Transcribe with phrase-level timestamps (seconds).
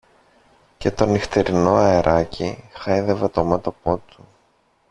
[0.77, 4.27] Και το νυχτερινό αεράκι χάιδευε το μέτωπο του